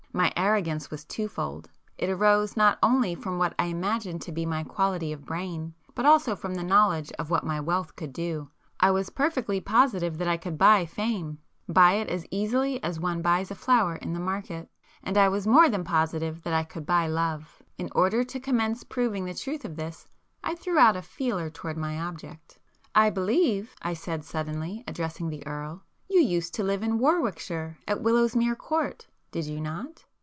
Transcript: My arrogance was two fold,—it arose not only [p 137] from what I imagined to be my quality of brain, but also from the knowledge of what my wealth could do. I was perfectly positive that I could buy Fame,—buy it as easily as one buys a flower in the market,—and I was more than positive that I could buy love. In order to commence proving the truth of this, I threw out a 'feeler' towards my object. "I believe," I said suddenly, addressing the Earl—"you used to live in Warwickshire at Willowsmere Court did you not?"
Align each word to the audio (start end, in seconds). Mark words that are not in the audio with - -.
My 0.13 0.33
arrogance 0.35 0.91
was 0.91 1.05
two 1.05 1.29
fold,—it 1.29 2.09
arose 2.09 2.57
not 2.57 2.77
only 2.83 3.15
[p 3.15 3.19
137] 3.19 3.21
from 3.23 3.37
what 3.37 3.55
I 3.57 3.67
imagined 3.71 4.21
to 4.23 4.33
be 4.33 4.45
my 4.45 4.61
quality 4.61 5.13
of 5.13 5.23
brain, 5.23 5.73
but 5.95 6.05
also 6.05 6.35
from 6.35 6.55
the 6.55 6.65
knowledge 6.65 7.13
of 7.17 7.29
what 7.29 7.45
my 7.45 7.61
wealth 7.61 7.95
could 7.95 8.11
do. 8.11 8.49
I 8.81 8.91
was 8.91 9.09
perfectly 9.09 9.61
positive 9.61 10.17
that 10.17 10.27
I 10.27 10.35
could 10.35 10.57
buy 10.57 10.85
Fame,—buy 10.85 11.93
it 11.93 12.09
as 12.09 12.25
easily 12.29 12.83
as 12.83 12.99
one 12.99 13.21
buys 13.21 13.51
a 13.51 13.55
flower 13.55 13.95
in 13.95 14.11
the 14.11 14.19
market,—and 14.19 15.17
I 15.17 15.29
was 15.29 15.47
more 15.47 15.69
than 15.69 15.85
positive 15.85 16.41
that 16.43 16.53
I 16.53 16.63
could 16.65 16.85
buy 16.85 17.07
love. 17.07 17.63
In 17.77 17.89
order 17.95 18.25
to 18.25 18.39
commence 18.39 18.83
proving 18.83 19.23
the 19.23 19.33
truth 19.33 19.63
of 19.63 19.77
this, 19.77 20.09
I 20.43 20.55
threw 20.55 20.77
out 20.77 20.97
a 20.97 21.01
'feeler' 21.01 21.49
towards 21.49 21.79
my 21.79 21.97
object. 21.97 22.59
"I 22.93 23.09
believe," 23.11 23.73
I 23.81 23.93
said 23.93 24.25
suddenly, 24.25 24.83
addressing 24.89 25.29
the 25.29 25.47
Earl—"you 25.47 26.19
used 26.21 26.53
to 26.55 26.65
live 26.65 26.83
in 26.83 26.99
Warwickshire 26.99 27.77
at 27.87 28.01
Willowsmere 28.03 28.57
Court 28.57 29.07
did 29.31 29.45
you 29.45 29.61
not?" 29.61 30.03